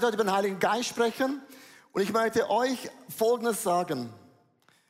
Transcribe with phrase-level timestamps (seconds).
[0.00, 1.42] möchte heute über den Heiligen Geist sprechen
[1.92, 4.10] und ich möchte euch Folgendes sagen.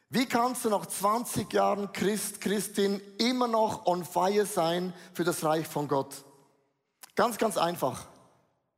[0.08, 5.42] Wie kannst du nach 20 Jahren Christ, Christin immer noch on fire sein für das
[5.42, 6.14] Reich von Gott?
[7.16, 8.04] Ganz, ganz einfach.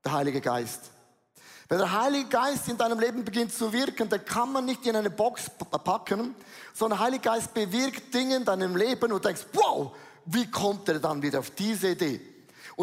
[0.05, 0.91] Der Heilige Geist.
[1.69, 4.97] Wenn der Heilige Geist in deinem Leben beginnt zu wirken, dann kann man nicht in
[4.97, 5.51] eine Box
[5.85, 6.35] packen,
[6.73, 9.95] sondern der Heilige Geist bewirkt Dinge in deinem Leben und denkst, wow,
[10.25, 12.32] wie kommt er dann wieder auf diese Idee?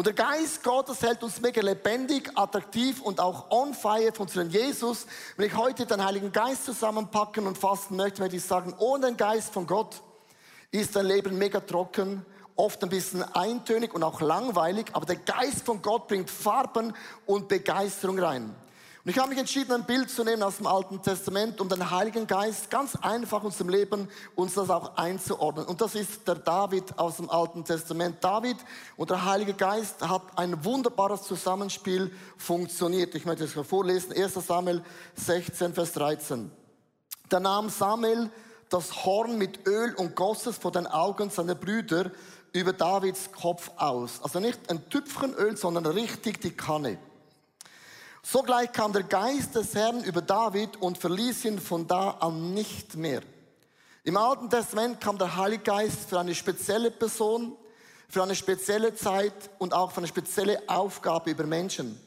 [0.00, 4.48] Und der Geist Gottes hält uns mega lebendig, attraktiv und auch on fire von unseren
[4.48, 5.06] Jesus.
[5.36, 9.18] Wenn ich heute den Heiligen Geist zusammenpacken und fasten möchte, möchte ich sagen, ohne den
[9.18, 10.00] Geist von Gott
[10.70, 12.24] ist dein Leben mega trocken,
[12.56, 16.94] oft ein bisschen eintönig und auch langweilig, aber der Geist von Gott bringt Farben
[17.26, 18.56] und Begeisterung rein.
[19.10, 22.28] Ich habe mich entschieden, ein Bild zu nehmen aus dem Alten Testament, um den Heiligen
[22.28, 25.66] Geist ganz einfach unserem Leben uns das auch einzuordnen.
[25.66, 28.22] Und das ist der David aus dem Alten Testament.
[28.22, 28.56] David
[28.96, 33.16] und der Heilige Geist hat ein wunderbares Zusammenspiel funktioniert.
[33.16, 34.12] Ich möchte es vorlesen.
[34.12, 34.80] 1 Samuel
[35.16, 36.48] 16, Vers 13.
[37.28, 38.30] Da nahm Samuel
[38.68, 42.12] das Horn mit Öl und goss vor den Augen seiner Brüder
[42.52, 44.22] über Davids Kopf aus.
[44.22, 46.98] Also nicht ein Tüpfchen Öl, sondern richtig die Kanne.
[48.22, 52.94] Sogleich kam der Geist des Herrn über David und verließ ihn von da an nicht
[52.94, 53.22] mehr.
[54.04, 57.56] Im Alten Testament kam der Heilige Geist für eine spezielle Person,
[58.08, 61.98] für eine spezielle Zeit und auch für eine spezielle Aufgabe über Menschen.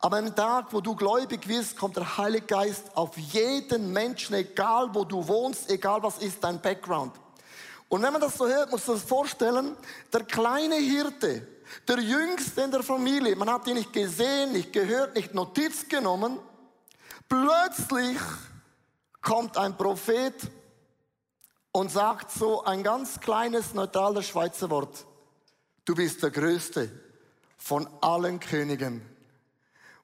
[0.00, 4.90] Aber am Tag, wo du gläubig wirst, kommt der Heilige Geist auf jeden Menschen, egal
[4.92, 7.12] wo du wohnst, egal was ist dein Background.
[7.88, 9.76] Und wenn man das so hört, muss man sich vorstellen,
[10.12, 11.46] der kleine Hirte,
[11.88, 16.38] der Jüngste in der Familie, man hat ihn nicht gesehen, nicht gehört, nicht Notiz genommen.
[17.28, 18.18] Plötzlich
[19.20, 20.34] kommt ein Prophet
[21.72, 25.06] und sagt so ein ganz kleines, neutrales Schweizer Wort.
[25.84, 26.90] Du bist der Größte
[27.56, 29.02] von allen Königen.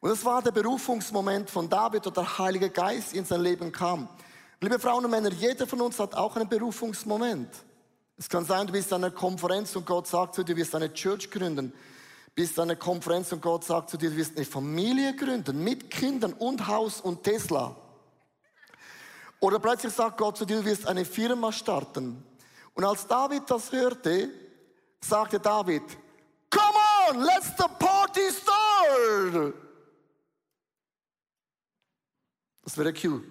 [0.00, 4.08] Und das war der Berufungsmoment von David, wo der Heilige Geist in sein Leben kam.
[4.60, 7.48] Liebe Frauen und Männer, jeder von uns hat auch einen Berufungsmoment.
[8.20, 10.74] Es kann sein, du bist an einer Konferenz und Gott sagt zu dir, du wirst
[10.74, 11.72] eine Church gründen.
[12.34, 15.90] Bist an einer Konferenz und Gott sagt zu dir, du wirst eine Familie gründen mit
[15.90, 17.74] Kindern und Haus und Tesla.
[19.40, 22.22] Oder plötzlich sagt Gott zu dir, du wirst eine Firma starten.
[22.74, 24.28] Und als David das hörte,
[25.00, 25.84] sagte David,
[26.50, 26.78] Come
[27.08, 29.54] on, let's the party start!
[32.64, 33.22] Das wäre Q.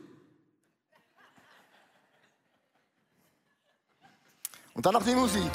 [4.79, 5.51] Und dann noch die Musik.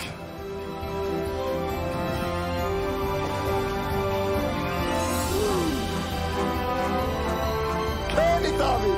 [8.14, 8.94] König David.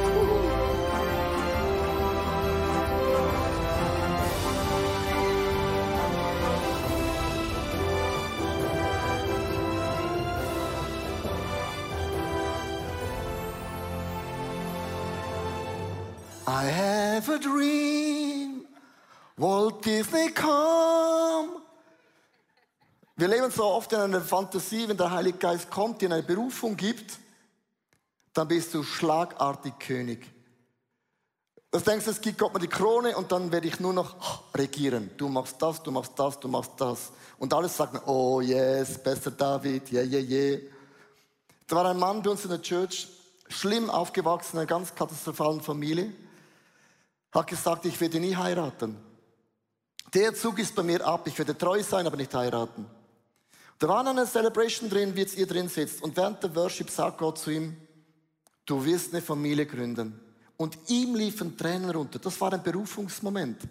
[16.49, 18.26] I have a dream.
[19.39, 21.63] Walt Disney, komm!
[23.17, 26.77] Wir leben so oft in einer Fantasie, wenn der Heilige Geist kommt, dir eine Berufung
[26.77, 27.19] gibt,
[28.33, 30.27] dann bist du schlagartig König.
[31.71, 35.11] Du denkst, es gibt Gott mir die Krone und dann werde ich nur noch regieren.
[35.19, 37.13] Du machst das, du machst das, du machst das.
[37.39, 40.61] Und alles mir, oh yes, besser David, yeah, yeah, yeah.
[41.67, 43.07] Da war ein Mann bei uns in der Church,
[43.49, 46.11] schlimm aufgewachsen, in einer ganz katastrophalen Familie,
[47.33, 49.06] hat gesagt, ich werde nie heiraten.
[50.15, 51.27] Der Zug ist bei mir ab.
[51.27, 52.87] Ich werde treu sein, aber nicht heiraten.
[53.78, 56.03] Da war eine Celebration drin, wie jetzt ihr drin sitzt.
[56.03, 57.77] Und während der Worship sagt Gott zu ihm,
[58.65, 60.21] du wirst eine Familie gründen.
[60.56, 62.19] Und ihm liefen Tränen runter.
[62.19, 63.62] Das war ein Berufungsmoment.
[63.62, 63.69] Und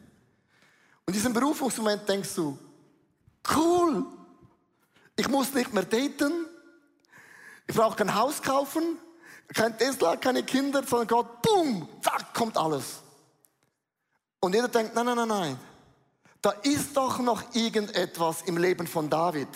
[1.08, 2.58] in diesem Berufungsmoment denkst du,
[3.56, 4.06] cool,
[5.16, 6.48] ich muss nicht mehr daten,
[7.68, 8.98] ich brauche kein Haus kaufen,
[9.54, 13.02] kein Tesla, keine Kinder, sondern Gott, boom, zack, kommt alles.
[14.40, 15.60] Und jeder denkt, nein, nein, nein, nein.
[16.46, 19.48] Da ist doch noch irgendetwas im Leben von David.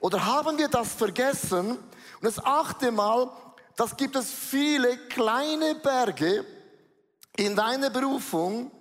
[0.00, 1.70] Oder haben wir das vergessen?
[1.70, 1.78] Und
[2.20, 3.30] das achte Mal,
[3.76, 6.44] das gibt es viele kleine Berge
[7.36, 8.72] in deiner Berufung,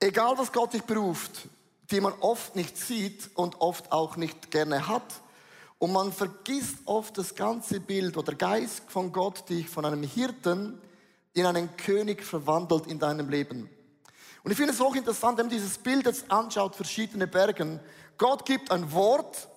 [0.00, 1.42] egal was Gott dich beruft,
[1.90, 5.20] die man oft nicht sieht und oft auch nicht gerne hat.
[5.78, 10.04] Und man vergisst oft das ganze Bild, wo der Geist von Gott dich von einem
[10.04, 10.80] Hirten
[11.34, 13.68] in einen König verwandelt in deinem Leben.
[14.42, 17.80] Und ich finde es auch interessant, wenn man dieses Bild jetzt anschaut, verschiedene Bergen.
[18.18, 19.48] Gott gibt ein Wort,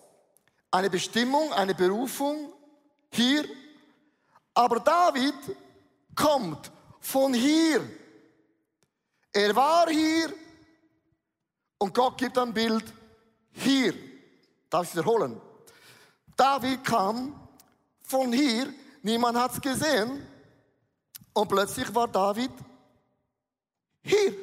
[0.72, 2.54] eine Bestimmung, eine Berufung
[3.12, 3.46] hier.
[4.54, 5.34] Aber David
[6.16, 7.82] kommt von hier.
[9.32, 10.32] Er war hier
[11.78, 12.86] und Gott gibt ein Bild
[13.52, 13.94] hier.
[14.70, 15.42] Darf ich wiederholen?
[16.38, 17.48] David kam
[18.04, 18.72] von hier
[19.06, 20.26] Niemand hat es gesehen.
[21.32, 22.50] Und plötzlich war David
[24.02, 24.34] hier.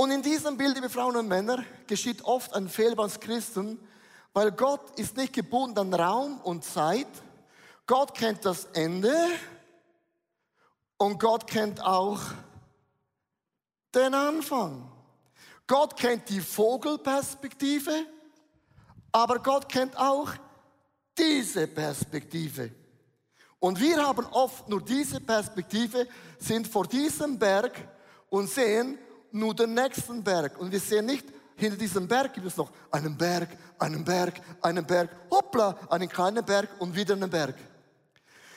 [0.00, 3.78] Und in diesem Bild, liebe Frauen und Männer, geschieht oft ein Fehler bei uns Christen,
[4.32, 7.06] weil Gott ist nicht gebunden an Raum und Zeit.
[7.84, 9.14] Gott kennt das Ende
[10.96, 12.18] und Gott kennt auch
[13.94, 14.90] den Anfang.
[15.66, 17.92] Gott kennt die Vogelperspektive,
[19.12, 20.30] aber Gott kennt auch
[21.18, 22.72] diese Perspektive.
[23.58, 26.08] Und wir haben oft nur diese Perspektive,
[26.38, 27.86] sind vor diesem Berg
[28.30, 28.98] und sehen
[29.32, 30.58] nur den nächsten Berg.
[30.58, 34.86] Und wir sehen nicht, hinter diesem Berg gibt es noch einen Berg, einen Berg, einen
[34.86, 37.54] Berg, hoppla, einen kleinen Berg und wieder einen Berg.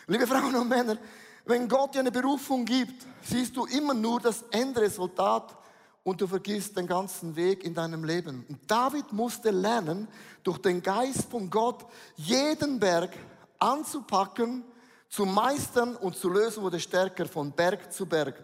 [0.08, 0.98] Liebe Frauen und Männer,
[1.46, 5.56] wenn Gott dir eine Berufung gibt, siehst du immer nur das Endresultat
[6.04, 8.46] und du vergisst den ganzen Weg in deinem Leben.
[8.48, 10.08] Und David musste lernen,
[10.44, 11.86] durch den Geist von Gott
[12.16, 13.12] jeden Berg
[13.60, 14.64] anzupacken,
[15.10, 18.44] zu meistern und zu lösen, wurde stärker von Berg zu Berg.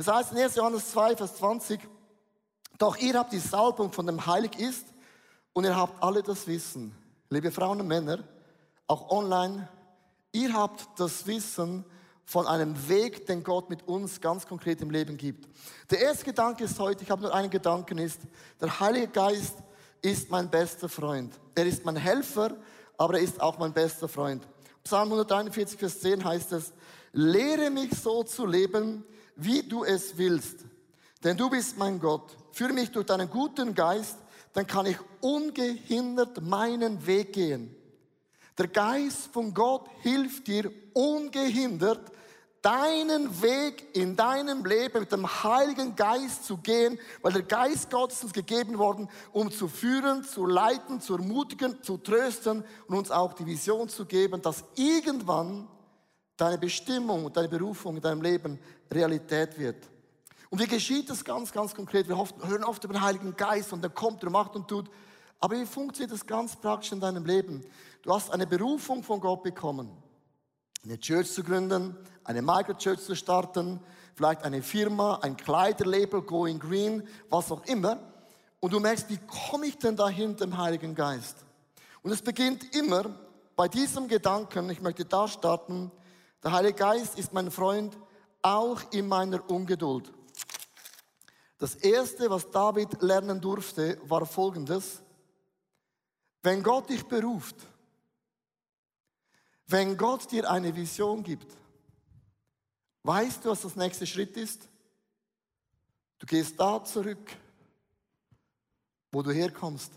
[0.00, 0.54] Das heißt in 1.
[0.54, 1.78] Johannes 2, Vers 20,
[2.78, 4.86] doch ihr habt die Salbung von dem Heilig ist
[5.52, 6.96] und ihr habt alle das Wissen.
[7.28, 8.24] Liebe Frauen und Männer,
[8.86, 9.68] auch online,
[10.32, 11.84] ihr habt das Wissen
[12.24, 15.46] von einem Weg, den Gott mit uns ganz konkret im Leben gibt.
[15.90, 18.20] Der erste Gedanke ist heute, ich habe nur einen Gedanken, ist,
[18.58, 19.56] der Heilige Geist
[20.00, 21.38] ist mein bester Freund.
[21.54, 22.56] Er ist mein Helfer,
[22.96, 24.48] aber er ist auch mein bester Freund.
[24.82, 26.72] Psalm 141, Vers 10 heißt es,
[27.12, 29.04] lehre mich so zu leben,
[29.42, 30.64] wie du es willst.
[31.24, 32.36] Denn du bist mein Gott.
[32.52, 34.16] Führe mich durch deinen guten Geist,
[34.52, 37.74] dann kann ich ungehindert meinen Weg gehen.
[38.58, 42.12] Der Geist von Gott hilft dir ungehindert
[42.62, 48.22] deinen Weg in deinem Leben mit dem Heiligen Geist zu gehen, weil der Geist Gottes
[48.22, 53.32] uns gegeben worden, um zu führen, zu leiten, zu ermutigen, zu trösten und uns auch
[53.32, 55.68] die Vision zu geben, dass irgendwann
[56.40, 58.58] deine Bestimmung und deine Berufung in deinem Leben
[58.90, 59.88] Realität wird.
[60.48, 62.08] Und wie geschieht das ganz, ganz konkret?
[62.08, 64.90] Wir hören oft über den Heiligen Geist und der kommt und macht und tut.
[65.38, 67.64] Aber wie funktioniert das ganz praktisch in deinem Leben?
[68.02, 69.90] Du hast eine Berufung von Gott bekommen
[70.84, 73.80] eine Church zu gründen, eine Microchurch zu starten,
[74.14, 77.98] vielleicht eine Firma, ein Kleiderlabel, Going Green, was auch immer.
[78.60, 79.18] Und du merkst, wie
[79.50, 81.44] komme ich denn dahin dem Heiligen Geist?
[82.02, 83.04] Und es beginnt immer
[83.56, 85.90] bei diesem Gedanken, ich möchte da starten,
[86.42, 87.96] der Heilige Geist ist mein Freund,
[88.42, 90.12] auch in meiner Ungeduld.
[91.58, 95.02] Das erste, was David lernen durfte, war folgendes.
[96.42, 97.56] Wenn Gott dich beruft,
[99.66, 101.46] wenn Gott dir eine Vision gibt,
[103.02, 104.66] weißt du, was das nächste Schritt ist?
[106.18, 107.36] Du gehst da zurück,
[109.12, 109.92] wo du herkommst,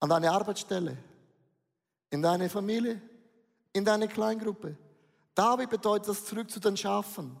[0.00, 0.96] an deine Arbeitsstelle,
[2.10, 3.00] in deine Familie,
[3.72, 4.76] in deine Kleingruppe.
[5.34, 7.38] David bedeutet das zurück zu den Schafen.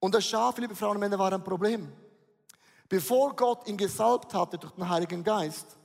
[0.00, 1.92] Und das Schaf, liebe Frauen und Männer, war ein Problem.
[2.88, 5.76] Bevor Gott ihn gesalbt hatte durch den Heiligen Geist,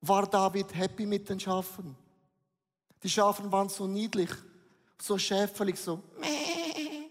[0.00, 1.96] war David happy mit den Schafen.
[3.02, 4.30] Die Schafen waren so niedlich,
[5.00, 6.02] so schäferlich, so.
[6.18, 7.10] Mäh.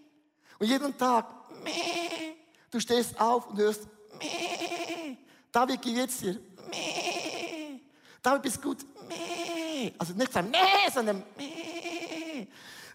[0.57, 1.25] Und jeden Tag,
[1.63, 2.35] mäh.
[2.71, 5.17] du stehst auf und hörst, mäh.
[5.51, 6.39] David, wie geht's dir?
[6.69, 7.81] Mäh.
[8.21, 8.77] David, bist gut?
[9.07, 9.93] Mäh.
[9.97, 11.58] Also nicht sagen, mäh, sondern mäh.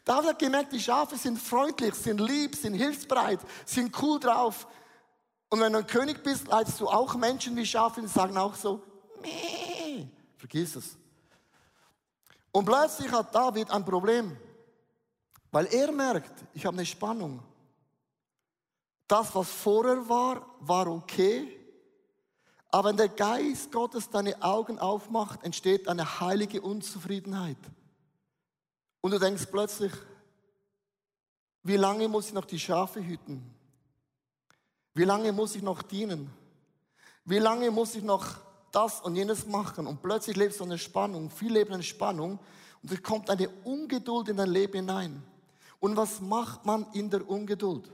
[0.04, 4.66] David hat gemerkt, die Schafe sind freundlich, sind lieb, sind hilfsbereit, sind cool drauf.
[5.48, 8.54] Und wenn du ein König bist, leitest du auch Menschen wie Schafe, die sagen auch
[8.54, 8.82] so,
[9.22, 10.06] mäh.
[10.36, 10.96] Vergiss es.
[12.52, 14.36] Und plötzlich hat David ein Problem,
[15.50, 17.42] weil er merkt, ich habe eine Spannung.
[19.08, 21.60] Das, was vorher war, war okay.
[22.70, 27.58] Aber wenn der Geist Gottes deine Augen aufmacht, entsteht eine heilige Unzufriedenheit.
[29.04, 29.92] Und du denkst plötzlich,
[31.62, 33.44] wie lange muss ich noch die Schafe hüten?
[34.94, 36.30] Wie lange muss ich noch dienen?
[37.26, 38.26] Wie lange muss ich noch
[38.72, 42.38] das und jenes machen und plötzlich lebst du eine Spannung, viel Leben in Spannung
[42.82, 45.22] und es kommt eine Ungeduld in dein Leben hinein.
[45.80, 47.92] Und was macht man in der Ungeduld?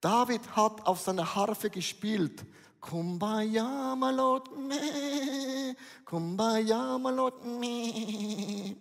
[0.00, 2.46] David hat auf seiner Harfe gespielt.
[2.80, 5.76] Kumbaya malot me,
[6.06, 8.74] kumbaya malot me.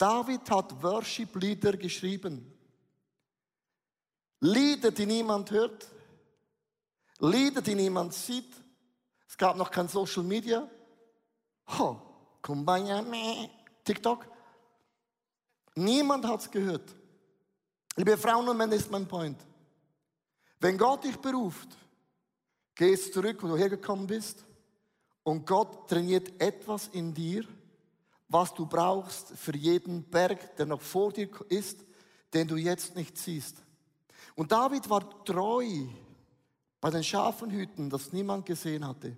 [0.00, 2.50] David hat Worship-Lieder geschrieben.
[4.40, 5.86] Lieder, die niemand hört.
[7.18, 8.50] Lieder, die niemand sieht.
[9.28, 10.66] Es gab noch kein Social Media.
[11.78, 11.96] Oh,
[12.40, 13.04] Kumbaya,
[13.84, 14.26] TikTok.
[15.74, 16.96] Niemand hat es gehört.
[17.96, 19.38] Liebe Frauen und Männer, ist mein Point.
[20.60, 21.76] Wenn Gott dich beruft,
[22.74, 24.46] gehst zurück, wo du hergekommen bist,
[25.24, 27.44] und Gott trainiert etwas in dir,
[28.30, 31.84] was du brauchst für jeden Berg, der noch vor dir ist,
[32.32, 33.56] den du jetzt nicht siehst.
[34.36, 35.66] Und David war treu
[36.80, 39.16] bei den Schafenhüten, das niemand gesehen hatte.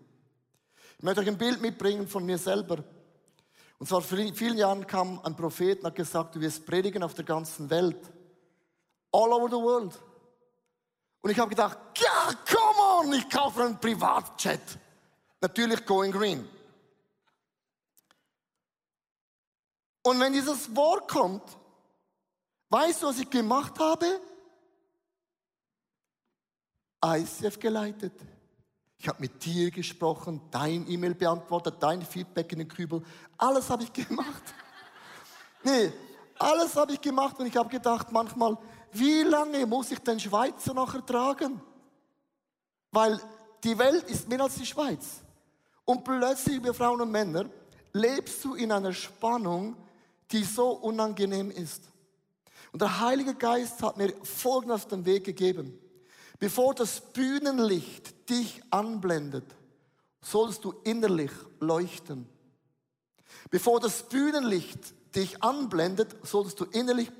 [0.96, 2.82] Ich möchte euch ein Bild mitbringen von mir selber.
[3.78, 7.14] Und zwar vor vielen Jahren kam ein Prophet und hat gesagt, du wirst predigen auf
[7.14, 8.10] der ganzen Welt.
[9.12, 9.98] All over the world.
[11.20, 14.60] Und ich habe gedacht, ja, come on, ich kaufe einen Privatjet.
[15.40, 16.48] Natürlich going green.
[20.02, 21.42] Und wenn dieses Wort kommt,
[22.70, 24.20] weißt du, was ich gemacht habe?
[27.04, 28.12] ICF geleitet.
[28.98, 33.02] Ich habe mit dir gesprochen, dein E-Mail beantwortet, dein Feedback in den Kübel.
[33.36, 34.42] Alles habe ich gemacht.
[35.64, 35.92] Nee,
[36.40, 38.58] alles habe ich gemacht und ich habe gedacht manchmal,
[38.90, 41.62] wie lange muss ich den Schweizer noch ertragen?
[42.90, 43.20] Weil
[43.62, 45.20] die Welt ist mehr als die Schweiz.
[45.84, 47.44] Und plötzlich, liebe Frauen und Männer,
[47.92, 49.76] lebst du in einer Spannung,
[50.32, 51.82] die so unangenehm ist.
[52.72, 55.78] Und der Heilige Geist hat mir Folgendes auf den Weg gegeben.
[56.38, 59.44] Bevor das Bühnenlicht dich anblendet,
[60.22, 62.28] sollst du innerlich leuchten.
[63.50, 67.10] Bevor das Bühnenlicht dich anblendet, solltest du innerlich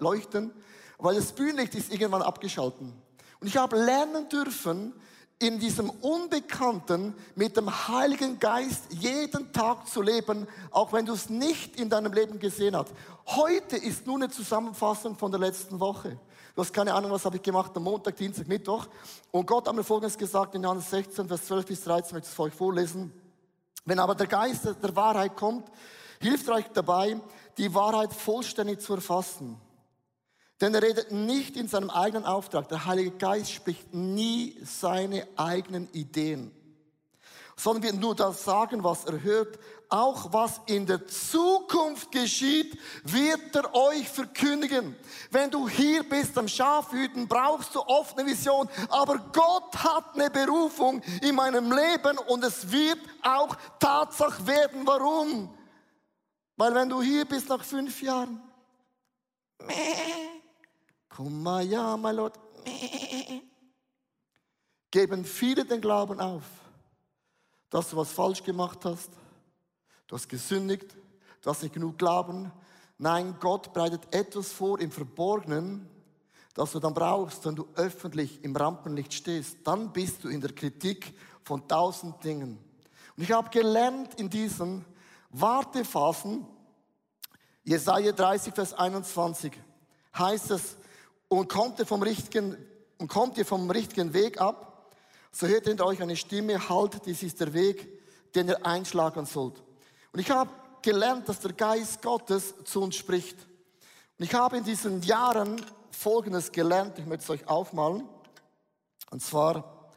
[0.00, 0.52] leuchten,
[0.98, 2.92] weil das Bühnenlicht ist irgendwann abgeschalten.
[3.40, 4.92] Und ich habe lernen dürfen,
[5.40, 11.30] in diesem Unbekannten mit dem Heiligen Geist jeden Tag zu leben, auch wenn du es
[11.30, 12.92] nicht in deinem Leben gesehen hast.
[13.26, 16.18] Heute ist nur eine Zusammenfassung von der letzten Woche.
[16.56, 18.88] Du hast keine Ahnung, was habe ich gemacht am Montag, Dienstag, Mittwoch.
[19.30, 22.34] Und Gott hat mir Folgendes gesagt in Johannes 16, Vers 12 bis 13, möchte ich
[22.34, 23.12] es euch vorlesen.
[23.84, 25.70] Wenn aber der Geist der Wahrheit kommt,
[26.20, 27.20] hilft euch dabei,
[27.56, 29.60] die Wahrheit vollständig zu erfassen.
[30.60, 32.68] Denn er redet nicht in seinem eigenen Auftrag.
[32.68, 36.50] Der Heilige Geist spricht nie seine eigenen Ideen,
[37.56, 39.58] sondern wird nur das sagen, was er hört.
[39.90, 44.94] Auch was in der Zukunft geschieht, wird er euch verkündigen.
[45.30, 48.68] Wenn du hier bist am Schafhüten, brauchst du oft eine Vision.
[48.90, 54.86] Aber Gott hat eine Berufung in meinem Leben und es wird auch Tatsache werden.
[54.86, 55.56] Warum?
[56.56, 58.42] Weil wenn du hier bist nach fünf Jahren,
[61.18, 62.38] Kumbaya, mein Lord.
[64.88, 66.44] Geben viele den Glauben auf,
[67.70, 69.10] dass du was falsch gemacht hast.
[70.06, 70.96] Du hast gesündigt,
[71.42, 72.52] du hast nicht genug Glauben.
[72.98, 75.88] Nein, Gott bereitet etwas vor im Verborgenen,
[76.54, 79.56] das du dann brauchst, wenn du öffentlich im Rampenlicht stehst.
[79.64, 82.58] Dann bist du in der Kritik von tausend Dingen.
[83.16, 84.84] Und ich habe gelernt in diesen
[85.30, 86.46] Wartephasen,
[87.64, 89.52] Jesaja 30, Vers 21,
[90.14, 90.76] heißt es,
[91.28, 92.56] und kommt ihr vom richtigen,
[92.98, 94.92] und kommt ihr vom richtigen Weg ab,
[95.30, 97.86] so hört ihr euch eine Stimme, halt, dies ist der Weg,
[98.34, 99.62] den ihr einschlagen sollt.
[100.12, 100.50] Und ich habe
[100.82, 103.36] gelernt, dass der Geist Gottes zu uns spricht.
[104.18, 108.08] Und ich habe in diesen Jahren Folgendes gelernt, ich möchte es euch aufmalen.
[109.10, 109.90] Und zwar,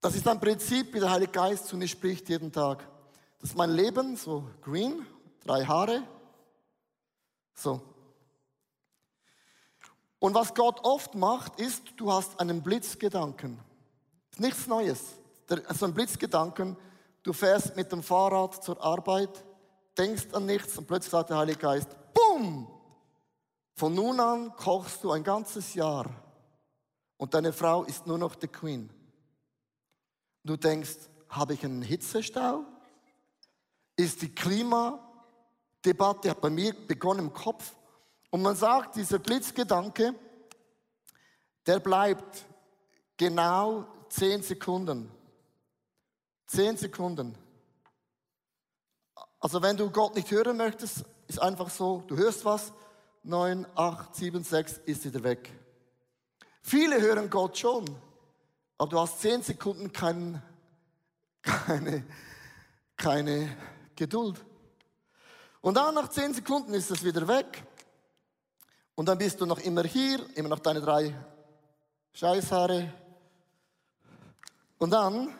[0.00, 2.86] das ist ein Prinzip, wie der Heilige Geist zu mir spricht jeden Tag.
[3.40, 5.06] Das ist mein Leben, so green,
[5.44, 6.02] drei Haare.
[7.54, 7.80] So,
[10.18, 13.58] und was Gott oft macht, ist, du hast einen Blitzgedanken.
[14.38, 15.00] Nichts Neues.
[15.66, 16.76] Also ein Blitzgedanken,
[17.22, 19.44] du fährst mit dem Fahrrad zur Arbeit,
[19.96, 22.68] denkst an nichts und plötzlich sagt der Heilige Geist, BUM!
[23.74, 26.10] Von nun an kochst du ein ganzes Jahr
[27.16, 28.90] und deine Frau ist nur noch die Queen.
[30.42, 30.96] Du denkst,
[31.28, 32.64] habe ich einen Hitzestau?
[33.96, 37.76] Ist die Klimadebatte hat bei mir begonnen im Kopf?
[38.30, 40.14] Und man sagt, dieser Blitzgedanke,
[41.66, 42.44] der bleibt
[43.16, 45.10] genau zehn Sekunden.
[46.46, 47.36] Zehn Sekunden.
[49.40, 52.72] Also wenn du Gott nicht hören möchtest, ist einfach so, du hörst was,
[53.22, 55.52] neun, acht, sieben, sechs, ist wieder weg.
[56.62, 57.84] Viele hören Gott schon,
[58.78, 60.42] aber du hast zehn Sekunden kein,
[61.42, 62.04] keine,
[62.96, 63.56] keine
[63.94, 64.44] Geduld.
[65.60, 67.64] Und dann nach zehn Sekunden ist es wieder weg.
[68.98, 71.14] Und dann bist du noch immer hier, immer noch deine drei
[72.12, 72.92] Scheißhaare.
[74.76, 75.32] Und dann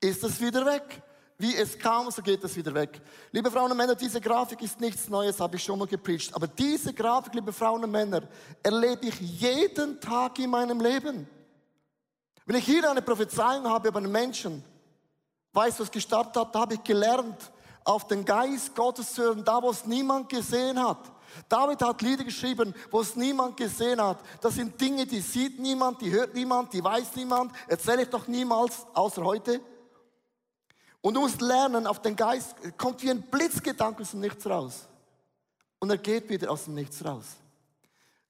[0.00, 1.02] ist es wieder weg.
[1.36, 3.02] Wie es kam, so geht es wieder weg.
[3.30, 6.30] Liebe Frauen und Männer, diese Grafik ist nichts Neues, habe ich schon mal gepreacht.
[6.32, 8.22] Aber diese Grafik, liebe Frauen und Männer,
[8.62, 11.28] erlebe ich jeden Tag in meinem Leben.
[12.46, 14.64] Wenn ich hier eine Prophezeiung habe über einen Menschen,
[15.52, 17.52] weiß, was gestartet hat, da habe ich gelernt,
[17.84, 21.12] auf den Geist Gottes zu hören, da wo es niemand gesehen hat.
[21.48, 24.18] David hat Lieder geschrieben, wo es niemand gesehen hat.
[24.40, 28.26] Das sind Dinge, die sieht niemand, die hört niemand, die weiß niemand, erzähle ich doch
[28.26, 29.60] niemals, außer heute.
[31.00, 34.86] Und du musst lernen, auf den Geist kommt wie ein Blitzgedanke aus dem Nichts raus.
[35.78, 37.26] Und er geht wieder aus dem Nichts raus.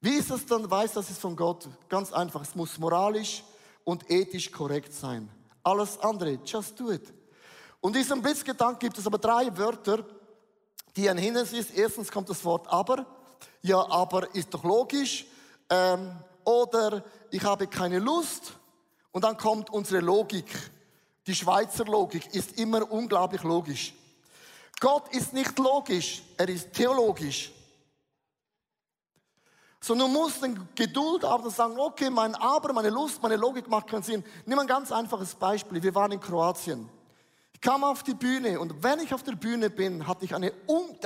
[0.01, 1.69] Wie ist es dann, weiß, das ist von Gott?
[1.89, 3.45] Ganz einfach, es muss moralisch
[3.85, 5.29] und ethisch korrekt sein.
[5.63, 7.13] Alles andere, just do it.
[7.81, 10.05] Und diesem Blitzgedanken gibt es aber drei Wörter,
[10.97, 11.71] die ein Hindernis ist.
[11.75, 13.07] Erstens kommt das Wort aber.
[13.63, 15.27] Ja, aber ist doch logisch.
[15.71, 18.55] Ähm, oder ich habe keine Lust.
[19.13, 20.47] Und dann kommt unsere Logik.
[21.27, 23.95] Die Schweizer Logik ist immer unglaublich logisch.
[24.81, 27.53] Gott ist nicht logisch, er ist theologisch.
[29.81, 30.41] So, du musst
[30.75, 34.25] Geduld haben und sagen, okay, mein Aber, meine Lust, meine Logik macht keinen Sinn.
[34.47, 35.83] Nimm ein ganz einfaches Beispiel.
[35.83, 36.89] Wir waren in Kroatien.
[37.63, 40.53] Kam auf die Bühne und wenn ich auf der Bühne bin, hatte ich eine,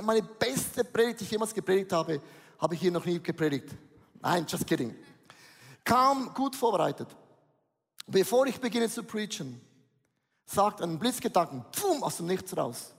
[0.02, 2.20] meine beste Predigt, die ich jemals gepredigt habe,
[2.58, 3.68] habe ich hier noch nie gepredigt.
[4.22, 4.96] Nein, just kidding.
[5.84, 7.08] Kam gut vorbereitet.
[8.06, 9.60] Bevor ich beginne zu preachen,
[10.46, 12.94] sagt ein Blitzgedanken, pfum, aus dem Nichts raus,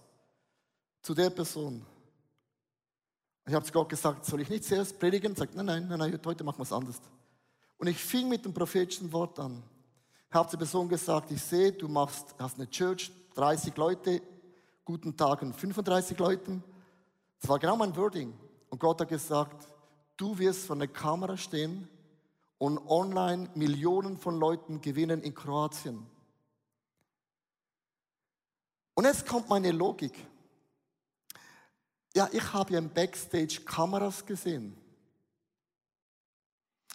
[1.02, 1.84] zu der Person.
[3.48, 5.36] Ich habe zu Gott gesagt, soll ich nicht zuerst predigen?
[5.36, 7.02] Sagt, nein, nein, nein, nein, heute machen wir es anders.
[7.78, 9.64] Und ich fing mit dem prophetischen Wort an.
[10.30, 14.20] Ich habe zur Person gesagt, ich sehe, du machst, hast eine Church, 30 Leute,
[14.84, 16.64] guten Tagen 35 Leuten.
[17.40, 18.34] Das war genau mein Wording.
[18.72, 19.68] Und Gott hat gesagt,
[20.18, 21.88] du wirst vor der Kamera stehen
[22.58, 26.04] und online Millionen von Leuten gewinnen in Kroatien.
[28.96, 30.18] Und jetzt kommt meine Logik.
[32.16, 34.76] Ja, ich habe ja im Backstage Kameras gesehen.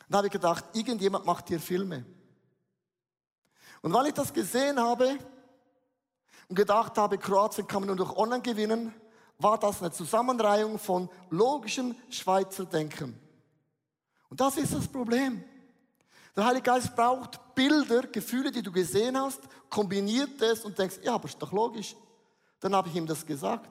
[0.09, 2.05] Da habe ich gedacht, irgendjemand macht hier Filme.
[3.81, 5.21] Und weil ich das gesehen habe
[6.49, 8.95] und gedacht habe, Kroatien kann man nur durch Online gewinnen,
[9.39, 13.19] war das eine Zusammenreihung von logischen Schweizer Denken.
[14.29, 15.45] Und das ist das Problem.
[16.35, 21.15] Der Heilige Geist braucht Bilder, Gefühle, die du gesehen hast, kombiniert es und denkst, ja,
[21.15, 21.95] aber ist doch logisch.
[22.61, 23.69] Dann habe ich ihm das gesagt.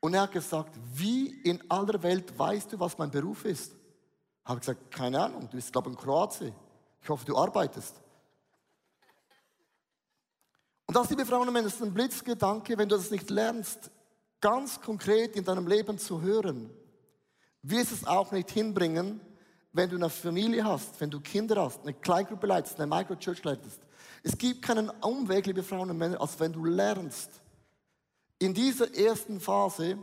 [0.00, 3.72] Und er hat gesagt, wie in aller Welt weißt du, was mein Beruf ist?
[4.44, 6.54] Habe ich gesagt, keine Ahnung, du bist, glaube ich, in Kroatien.
[7.02, 8.00] Ich hoffe, du arbeitest.
[10.90, 13.92] Und das, liebe Frauen und Männer, ist ein Blitzgedanke, wenn du das nicht lernst,
[14.40, 16.68] ganz konkret in deinem Leben zu hören,
[17.62, 19.20] wirst es auch nicht hinbringen,
[19.72, 23.78] wenn du eine Familie hast, wenn du Kinder hast, eine Kleingruppe leitest, eine Microchurch leitest.
[24.24, 27.30] Es gibt keinen Umweg, liebe Frauen und Männer, als wenn du lernst,
[28.40, 29.96] in dieser ersten Phase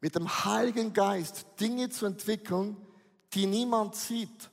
[0.00, 2.76] mit dem Heiligen Geist Dinge zu entwickeln,
[3.34, 4.50] die niemand sieht.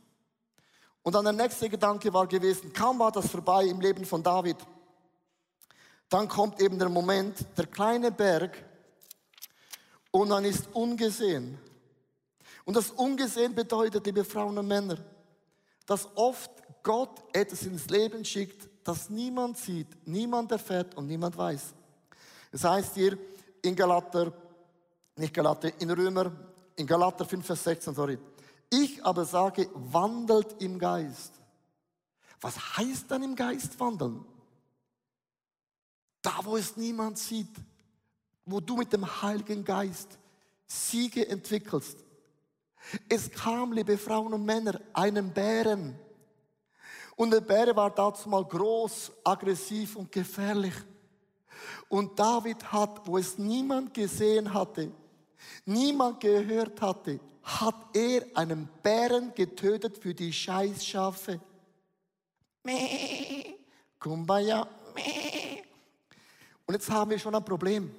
[1.04, 4.58] Und dann der nächste Gedanke war gewesen, kaum war das vorbei im Leben von David,
[6.10, 8.66] dann kommt eben der Moment, der kleine Berg,
[10.12, 11.58] und man ist ungesehen.
[12.66, 14.98] Und das ungesehen bedeutet, liebe Frauen und Männer,
[15.86, 16.52] dass oft
[16.84, 21.74] Gott etwas ins Leben schickt, das niemand sieht, niemand erfährt und niemand weiß.
[22.52, 23.18] Es heißt hier
[23.62, 24.34] in Galater,
[25.16, 26.32] nicht Galater, in Römer,
[26.76, 28.18] in Galater 5, Vers 16, sorry.
[28.72, 31.34] Ich aber sage, wandelt im Geist.
[32.42, 34.26] Was heißt dann im Geist wandeln?
[36.22, 37.56] Da, wo es niemand sieht,
[38.46, 40.18] wo du mit dem Heiligen Geist
[40.68, 41.98] Siege entwickelst.
[43.08, 45.98] Es kam, liebe Frauen und Männer, einen Bären.
[47.16, 50.74] Und der Bär war dazu mal groß, aggressiv und gefährlich.
[51.90, 54.92] Und David hat, wo es niemand gesehen hatte,
[55.66, 61.42] niemand gehört hatte, hat er einen Bären getötet für die Scheißschafe.
[62.64, 63.56] Mäh,
[64.00, 64.68] Kumbaya.
[64.96, 65.29] Mäh.
[66.70, 67.92] Und jetzt haben wir schon ein Problem,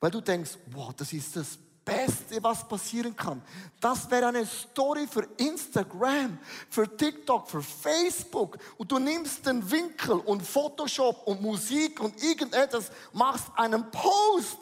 [0.00, 3.40] weil du denkst, wow, das ist das Beste, was passieren kann.
[3.80, 6.38] Das wäre eine Story für Instagram,
[6.68, 8.58] für TikTok, für Facebook.
[8.76, 14.58] Und du nimmst den Winkel und Photoshop und Musik und irgendetwas, machst einen Post.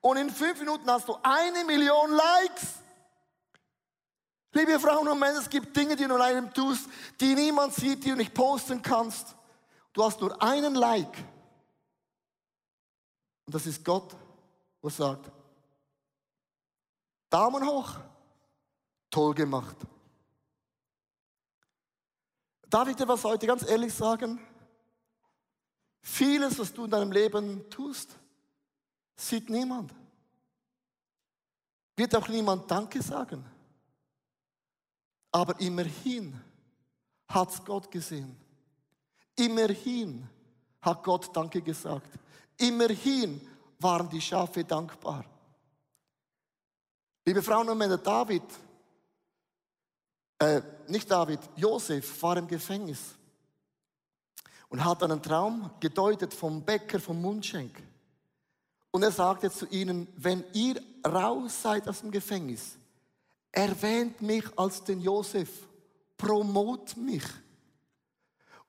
[0.00, 2.74] Und in fünf Minuten hast du eine Million Likes.
[4.52, 6.88] Liebe Frauen und Männer, es gibt Dinge, die du in einem tust,
[7.20, 9.34] die niemand sieht, die du nicht posten kannst.
[9.92, 11.24] Du hast nur einen Like.
[13.50, 14.16] Und das ist Gott,
[14.80, 15.28] was sagt,
[17.28, 17.98] Daumen hoch.
[19.10, 19.74] Toll gemacht.
[22.68, 24.38] Darf ich dir was heute ganz ehrlich sagen?
[26.00, 28.16] Vieles, was du in deinem Leben tust,
[29.16, 29.92] sieht niemand.
[31.96, 33.44] Wird auch niemand Danke sagen.
[35.32, 36.40] Aber immerhin
[37.26, 38.36] hat es Gott gesehen.
[39.34, 40.28] Immerhin
[40.80, 42.19] hat Gott Danke gesagt.
[42.60, 43.40] Immerhin
[43.78, 45.24] waren die Schafe dankbar.
[47.24, 48.42] Liebe Frauen und Männer, David,
[50.38, 53.16] äh, nicht David, Josef war im Gefängnis.
[54.70, 57.82] und hat einen Traum gedeutet vom Bäcker, vom Mundschenk.
[58.92, 62.76] Und er sagte zu ihnen, wenn ihr raus seid aus dem Gefängnis,
[63.52, 65.50] erwähnt mich als den Josef,
[66.16, 67.24] promot mich.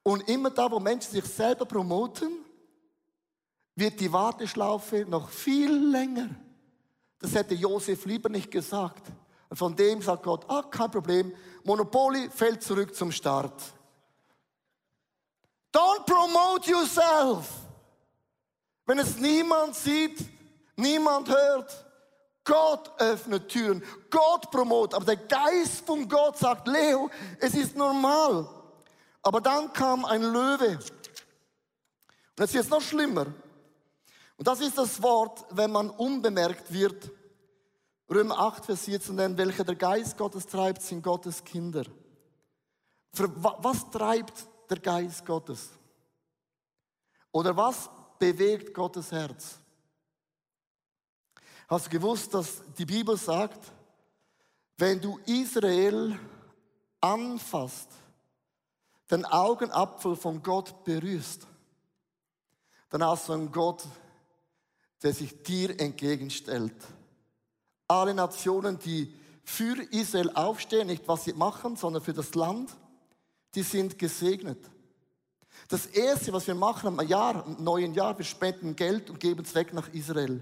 [0.04, 2.32] Und immer da, wo Menschen sich selber promoten,
[3.82, 6.30] wird die Warteschlaufe noch viel länger.
[7.20, 9.12] Das hätte Josef lieber nicht gesagt.
[9.52, 13.60] Von dem sagt Gott, ah, kein Problem, Monopoly fällt zurück zum Start.
[15.74, 17.50] Don't promote yourself.
[18.86, 20.20] Wenn es niemand sieht,
[20.76, 21.86] niemand hört,
[22.44, 28.48] Gott öffnet Türen, Gott promotet, aber der Geist von Gott sagt, Leo, es ist normal.
[29.24, 30.78] Aber dann kam ein Löwe.
[32.38, 33.28] Und es ist noch schlimmer.
[34.38, 37.12] Und das ist das Wort, wenn man unbemerkt wird.
[38.10, 41.86] Römer 8, Vers 14, denn welche der Geist Gottes treibt, sind Gottes Kinder.
[43.14, 45.70] Für was treibt der Geist Gottes?
[47.32, 47.90] Oder was
[48.20, 49.58] bewegt Gottes Herz?
[51.68, 53.72] Hast du gewusst, dass die Bibel sagt,
[54.78, 56.20] wenn du Israel
[57.00, 57.88] anfasst,
[59.10, 61.48] den Augenapfel von Gott berührst,
[62.90, 63.86] dann hast du einen Gott,
[65.04, 66.76] der sich dir entgegenstellt.
[67.88, 72.72] Alle Nationen, die für Israel aufstehen, nicht was sie machen, sondern für das Land,
[73.56, 74.60] die sind gesegnet.
[75.68, 79.44] Das Erste, was wir machen am Jahr, am neuen Jahr, wir spenden Geld und geben
[79.44, 80.42] es weg nach Israel.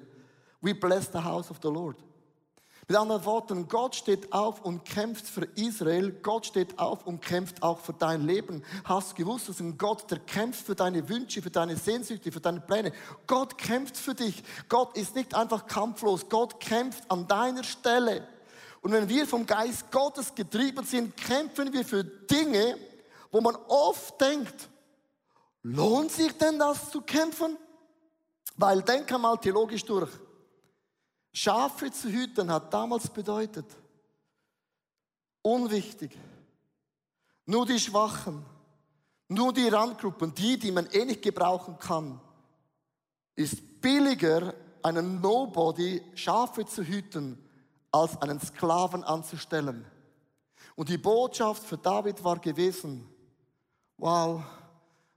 [0.61, 1.97] We bless the house of the Lord.
[2.89, 6.11] Mit anderen Worten, Gott steht auf und kämpft für Israel.
[6.23, 8.63] Gott steht auf und kämpft auch für dein Leben.
[8.83, 12.61] Hast gewusst, dass ein Gott, der kämpft für deine Wünsche, für deine Sehnsüchte, für deine
[12.61, 12.91] Pläne.
[13.27, 14.43] Gott kämpft für dich.
[14.69, 16.29] Gott ist nicht einfach kampflos.
[16.29, 18.27] Gott kämpft an deiner Stelle.
[18.81, 22.75] Und wenn wir vom Geist Gottes getrieben sind, kämpfen wir für Dinge,
[23.31, 24.67] wo man oft denkt,
[25.61, 27.55] lohnt sich denn das zu kämpfen?
[28.57, 30.09] Weil denk einmal theologisch durch.
[31.31, 33.65] Schafe zu hüten hat damals bedeutet,
[35.41, 36.17] unwichtig.
[37.45, 38.45] Nur die Schwachen,
[39.27, 42.19] nur die Randgruppen, die, die man eh nicht gebrauchen kann,
[43.35, 47.37] ist billiger, einen Nobody Schafe zu hüten,
[47.91, 49.85] als einen Sklaven anzustellen.
[50.75, 53.07] Und die Botschaft für David war gewesen,
[53.97, 54.41] wow,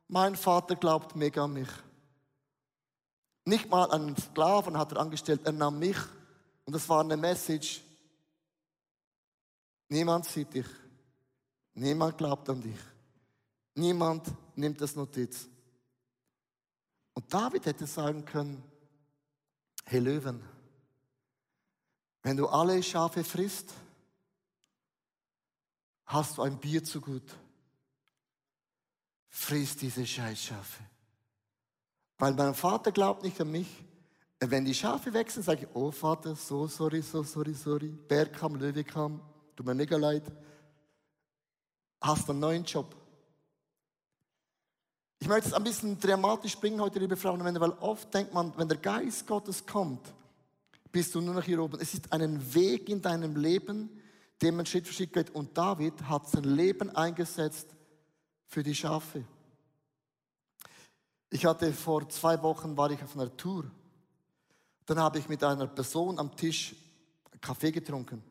[0.08, 1.68] mein Vater glaubt mega an mich.
[3.44, 5.96] Nicht mal einen Sklaven hat er angestellt, er nahm mich.
[6.64, 7.82] Und das war eine Message.
[9.88, 10.66] Niemand sieht dich.
[11.74, 12.78] Niemand glaubt an dich.
[13.74, 15.48] Niemand nimmt das Notiz.
[17.14, 18.62] Und David hätte sagen können,
[19.84, 20.42] hey Löwen,
[22.22, 23.72] wenn du alle Schafe frisst,
[26.06, 27.36] hast du ein Bier zu gut.
[29.28, 30.84] Friss diese Scheißschafe.
[32.22, 33.66] Weil mein Vater glaubt nicht an mich.
[34.38, 37.88] Wenn die Schafe wechseln, sage ich, oh Vater, so sorry, so sorry, sorry.
[37.88, 39.20] Bär kam, Löwe kam,
[39.56, 40.22] tut mir mega leid.
[42.00, 42.94] Hast einen neuen Job.
[45.18, 48.32] Ich möchte es ein bisschen dramatisch bringen heute, liebe Frauen und Männer, weil oft denkt
[48.32, 50.14] man, wenn der Geist Gottes kommt,
[50.92, 51.80] bist du nur noch hier oben.
[51.80, 53.90] Es ist ein Weg in deinem Leben,
[54.40, 55.30] den man Schritt für Schritt geht.
[55.30, 57.74] Und David hat sein Leben eingesetzt
[58.46, 59.24] für die Schafe.
[61.34, 63.64] Ich hatte vor zwei Wochen war ich auf einer Tour.
[64.84, 66.76] Dann habe ich mit einer Person am Tisch
[67.40, 68.22] Kaffee getrunken.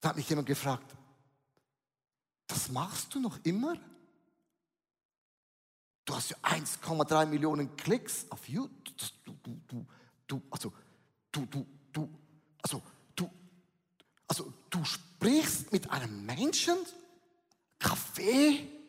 [0.00, 0.96] Da hat mich jemand gefragt,
[2.48, 3.74] das machst du noch immer?
[6.04, 8.84] Du hast ja 1,3 Millionen Klicks auf YouTube.
[9.24, 9.86] Du, du, du,
[10.26, 10.72] du, also,
[11.30, 12.18] du, du, du,
[12.60, 12.82] also,
[13.14, 13.30] du,
[14.26, 16.78] also, du sprichst mit einem Menschen
[17.78, 18.81] Kaffee?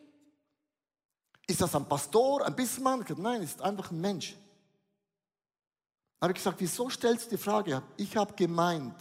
[1.47, 3.17] Ist das ein Pastor, ein Bismarck?
[3.17, 4.35] Nein, ist einfach ein Mensch.
[6.21, 7.83] Habe ich gesagt, wieso stellst du die Frage?
[7.97, 8.95] Ich habe gemeint,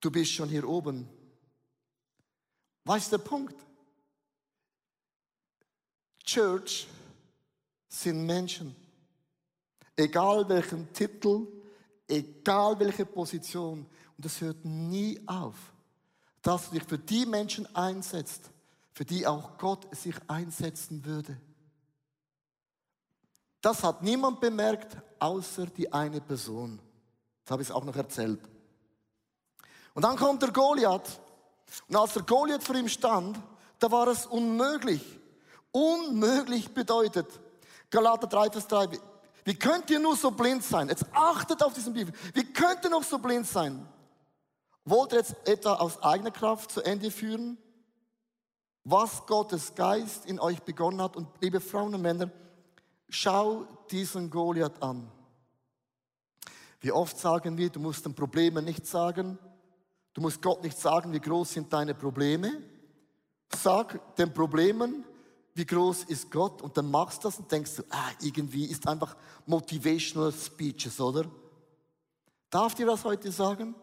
[0.00, 1.08] du bist schon hier oben.
[2.84, 3.54] Was ist der Punkt?
[6.24, 6.88] Church
[7.88, 8.74] sind Menschen.
[9.94, 11.46] Egal welchen Titel,
[12.08, 13.80] egal welche Position.
[14.16, 15.56] Und das hört nie auf,
[16.40, 18.51] dass du dich für die Menschen einsetzt,
[18.92, 21.40] für die auch Gott sich einsetzen würde.
[23.60, 26.80] Das hat niemand bemerkt, außer die eine Person.
[27.44, 28.40] Das habe ich auch noch erzählt.
[29.94, 31.20] Und dann kommt der Goliath.
[31.88, 33.38] Und als der Goliath vor ihm stand,
[33.78, 35.02] da war es unmöglich.
[35.70, 37.26] Unmöglich bedeutet,
[37.88, 38.88] Galater 3, Vers 3,
[39.44, 40.88] wie könnt ihr nur so blind sein?
[40.88, 42.14] Jetzt achtet auf diesen Bibel.
[42.34, 43.86] Wie könnt ihr noch so blind sein?
[44.84, 47.58] Wollt ihr jetzt etwa aus eigener Kraft zu Ende führen?
[48.84, 51.16] Was Gottes Geist in euch begonnen hat.
[51.16, 52.30] Und liebe Frauen und Männer,
[53.08, 55.10] schau diesen Goliath an.
[56.80, 59.38] Wie oft sagen wir, du musst den Problemen nicht sagen,
[60.14, 62.60] du musst Gott nicht sagen, wie groß sind deine Probleme.
[63.54, 65.04] Sag den Problemen,
[65.54, 68.88] wie groß ist Gott und dann machst du das und denkst du, ah, irgendwie ist
[68.88, 69.16] einfach
[69.46, 71.26] motivational speeches, oder?
[72.50, 73.74] Darf dir das heute sagen?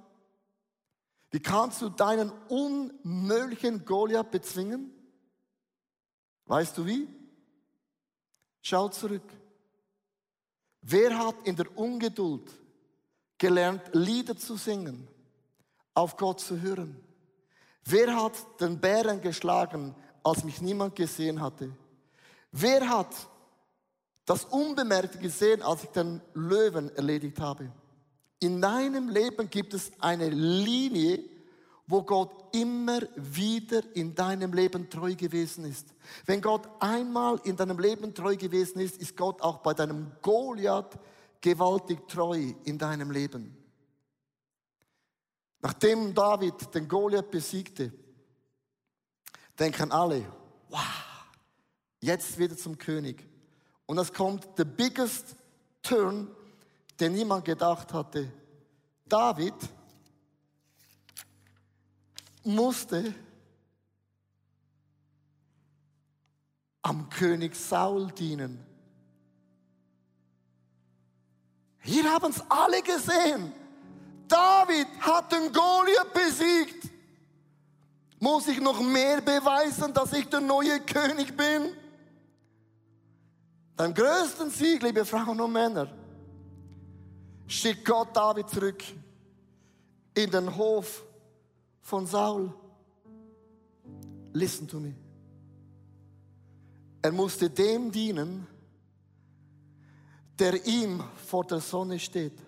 [1.31, 4.91] Wie kannst du deinen unmöglichen Goliath bezwingen?
[6.45, 7.07] Weißt du wie?
[8.61, 9.31] Schau zurück.
[10.81, 12.49] Wer hat in der Ungeduld
[13.37, 15.07] gelernt, Lieder zu singen,
[15.93, 16.99] auf Gott zu hören?
[17.85, 21.71] Wer hat den Bären geschlagen, als mich niemand gesehen hatte?
[22.51, 23.15] Wer hat
[24.25, 27.71] das Unbemerkte gesehen, als ich den Löwen erledigt habe?
[28.39, 31.23] In deinem Leben gibt es eine Linie,
[31.87, 35.87] wo Gott immer wieder in deinem Leben treu gewesen ist.
[36.25, 40.97] Wenn Gott einmal in deinem Leben treu gewesen ist, ist Gott auch bei deinem Goliath
[41.41, 43.57] gewaltig treu in deinem Leben.
[45.61, 47.91] Nachdem David den Goliath besiegte,
[49.57, 50.25] denken alle,
[50.69, 50.79] wow,
[51.99, 53.27] jetzt wieder zum König.
[53.85, 55.35] Und es kommt the biggest
[55.81, 56.29] turn,
[56.99, 58.31] den niemand gedacht hatte.
[59.05, 59.53] David
[62.43, 63.13] musste
[66.81, 68.65] am König Saul dienen.
[71.81, 73.53] Hier haben es alle gesehen.
[74.27, 76.89] David hat den Goliath besiegt.
[78.19, 81.73] Muss ich noch mehr beweisen, dass ich der neue König bin?
[83.75, 85.87] Beim größten Sieg, liebe Frauen und Männer,
[87.49, 88.83] schickt Gott David zurück
[90.13, 91.03] in den Hof
[91.81, 92.53] von Saul.
[94.33, 94.95] Listen to me.
[97.01, 98.47] Er musste dem dienen,
[100.37, 102.39] der ihm vor der Sonne steht.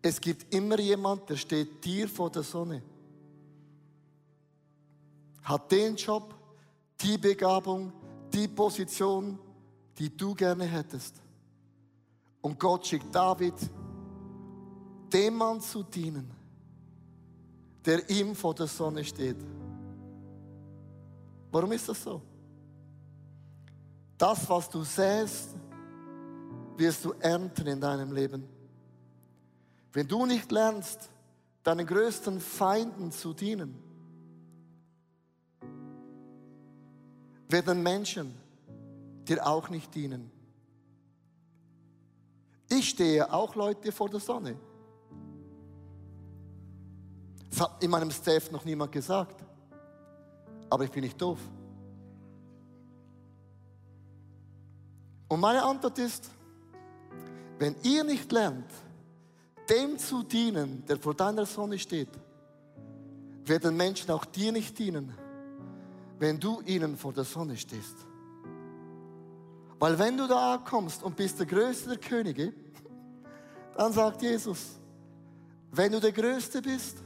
[0.00, 2.82] Es gibt immer jemand, der steht dir vor der Sonne
[5.42, 6.34] hat den Job,
[7.00, 7.92] die Begabung,
[8.32, 9.38] die Position,
[9.98, 11.21] die du gerne hättest.
[12.42, 13.54] Und Gott schickt David,
[15.12, 16.30] dem Mann zu dienen,
[17.84, 19.36] der ihm vor der Sonne steht.
[21.50, 22.20] Warum ist das so?
[24.18, 25.56] Das, was du säst,
[26.76, 28.44] wirst du ernten in deinem Leben.
[29.92, 31.10] Wenn du nicht lernst,
[31.62, 33.78] deinen größten Feinden zu dienen,
[37.48, 38.34] werden Menschen
[39.28, 40.30] dir auch nicht dienen.
[42.72, 44.56] Ich stehe auch Leute vor der Sonne.
[47.50, 49.44] Das hat in meinem Staff noch niemand gesagt.
[50.70, 51.38] Aber ich bin nicht doof.
[55.28, 56.30] Und meine Antwort ist,
[57.58, 58.70] wenn ihr nicht lernt,
[59.68, 62.10] dem zu dienen, der vor deiner Sonne steht,
[63.44, 65.12] werden Menschen auch dir nicht dienen
[66.22, 67.96] wenn du ihnen vor der Sonne stehst.
[69.80, 72.52] Weil wenn du da kommst und bist der Größte der Könige,
[73.76, 74.78] dann sagt Jesus,
[75.70, 76.98] wenn du der Größte bist,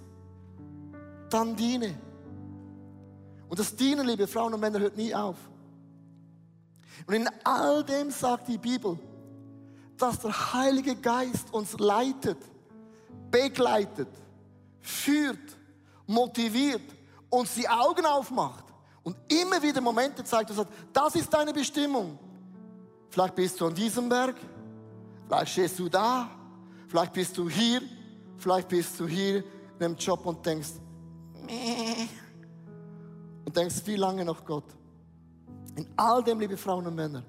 [1.31, 1.95] dann diene.
[3.49, 5.37] Und das Dienen, liebe Frauen und Männer, hört nie auf.
[7.07, 8.99] Und in all dem sagt die Bibel,
[9.97, 12.39] dass der Heilige Geist uns leitet,
[13.31, 14.09] begleitet,
[14.81, 15.57] führt,
[16.07, 16.83] motiviert,
[17.31, 18.65] uns die Augen aufmacht
[19.03, 22.19] und immer wieder Momente zeigt und sagt, das ist deine Bestimmung.
[23.11, 24.37] Vielleicht bist du an diesem Berg,
[25.29, 26.31] vielleicht stehst du da,
[26.89, 27.83] vielleicht bist du hier,
[28.39, 29.39] vielleicht bist du hier
[29.79, 30.73] in einem Job und denkst,
[31.47, 32.09] Meh.
[33.45, 34.65] und denkst, wie lange noch Gott?
[35.77, 37.23] In all dem, liebe Frauen und Männer,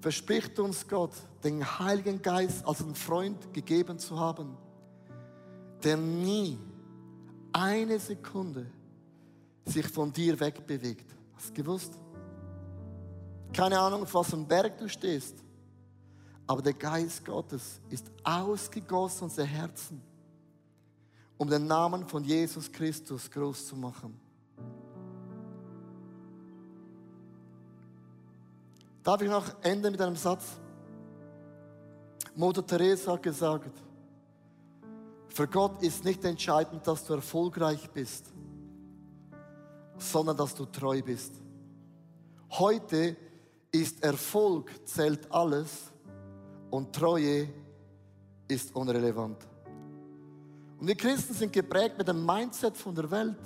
[0.00, 1.12] verspricht uns Gott,
[1.44, 4.56] den Heiligen Geist als einen Freund gegeben zu haben,
[5.84, 6.58] der nie
[7.52, 8.66] eine Sekunde
[9.64, 11.06] sich von dir wegbewegt.
[11.36, 11.92] Hast du gewusst?
[13.52, 15.42] Keine Ahnung, auf was für einem Berg du stehst.
[16.48, 20.02] Aber der Geist Gottes ist ausgegossen in unser Herzen,
[21.36, 24.18] um den Namen von Jesus Christus groß zu machen.
[29.04, 30.58] Darf ich noch enden mit einem Satz?
[32.34, 33.80] Mutter Teresa hat gesagt,
[35.28, 38.32] für Gott ist nicht entscheidend, dass du erfolgreich bist
[39.98, 41.32] sondern dass du treu bist.
[42.50, 43.16] Heute
[43.70, 45.92] ist Erfolg zählt alles
[46.70, 47.48] und Treue
[48.46, 49.46] ist unrelevant.
[50.78, 53.36] Und wir Christen sind geprägt mit dem Mindset von der Welt.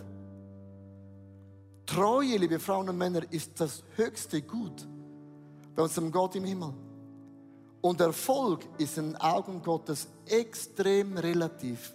[1.87, 4.87] Treue, liebe Frauen und Männer, ist das höchste Gut
[5.75, 6.75] bei unserem Gott im Himmel.
[7.81, 11.93] Und Erfolg ist in den Augen Gottes extrem relativ.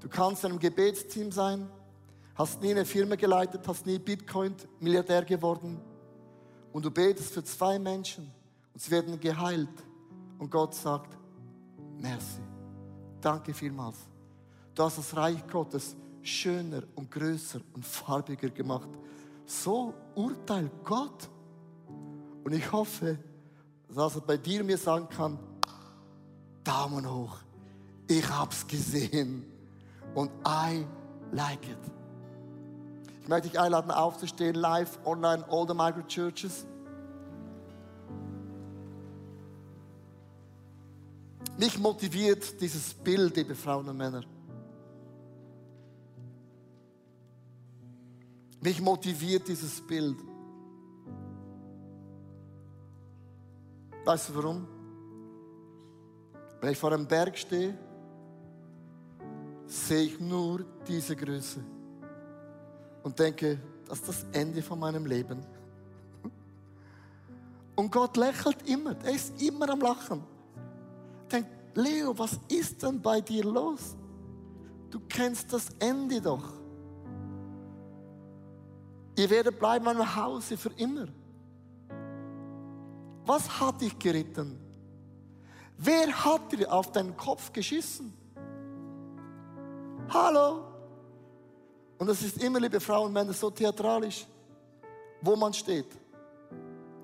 [0.00, 1.68] Du kannst in einem Gebetsteam sein,
[2.34, 5.80] hast nie eine Firma geleitet, hast nie Bitcoin-Milliardär geworden
[6.72, 8.30] und du betest für zwei Menschen
[8.74, 9.70] und sie werden geheilt
[10.38, 11.16] und Gott sagt,
[11.96, 12.40] merci,
[13.20, 13.96] danke vielmals.
[14.74, 18.88] Du hast das Reich Gottes schöner und größer und farbiger gemacht.
[19.46, 21.28] So urteilt Gott.
[22.42, 23.18] Und ich hoffe,
[23.88, 25.38] dass er bei dir mir sagen kann,
[26.64, 27.36] Daumen hoch,
[28.08, 29.44] ich hab's gesehen
[30.14, 30.84] und I
[31.30, 31.78] like it.
[33.22, 36.08] Ich möchte dich einladen, aufzustehen, live, online, all the migrant
[41.56, 44.22] Mich motiviert dieses Bild, liebe Frauen und Männer.
[48.60, 50.16] Mich motiviert dieses Bild.
[54.04, 54.66] Weißt du warum?
[56.60, 57.78] Wenn ich vor einem Berg stehe,
[59.66, 61.60] sehe ich nur diese Größe
[63.02, 65.44] und denke, das ist das Ende von meinem Leben.
[67.76, 70.33] Und Gott lächelt immer, er ist immer am Lachen.
[71.74, 73.96] Leo, was ist denn bei dir los?
[74.90, 76.52] Du kennst das Ende doch.
[79.16, 81.06] Ihr werdet bleiben am Hause für immer.
[83.26, 84.58] Was hat dich geritten?
[85.78, 88.12] Wer hat dir auf deinen Kopf geschissen?
[90.08, 90.64] Hallo?
[91.98, 94.26] Und es ist immer, liebe Frauen und Männer, so theatralisch,
[95.20, 95.88] wo man steht.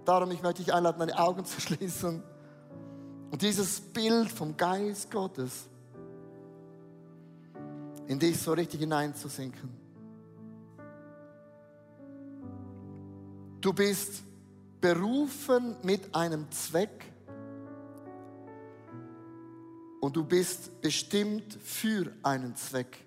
[0.04, 2.22] Darum ich möchte dich einladen, deine Augen zu schließen
[3.30, 5.68] und dieses Bild vom Geist Gottes
[8.06, 9.70] in dich so richtig hineinzusinken.
[13.60, 14.22] Du bist
[14.80, 17.04] berufen mit einem Zweck
[20.00, 23.06] und du bist bestimmt für einen Zweck.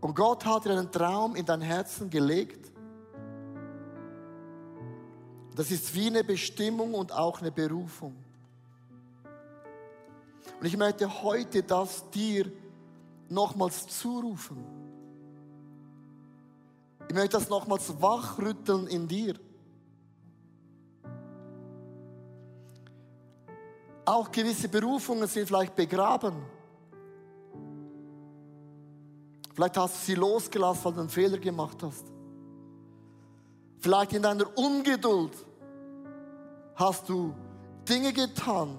[0.00, 2.73] Und Gott hat dir einen Traum in dein Herzen gelegt.
[5.54, 8.14] Das ist wie eine Bestimmung und auch eine Berufung.
[10.58, 12.50] Und ich möchte heute das dir
[13.28, 14.64] nochmals zurufen.
[17.08, 19.34] Ich möchte das nochmals wachrütteln in dir.
[24.04, 26.34] Auch gewisse Berufungen sind vielleicht begraben.
[29.54, 32.04] Vielleicht hast du sie losgelassen, weil du einen Fehler gemacht hast.
[33.78, 35.43] Vielleicht in deiner Ungeduld
[36.74, 37.34] hast du
[37.88, 38.76] Dinge getan,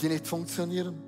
[0.00, 1.07] die nicht funktionieren.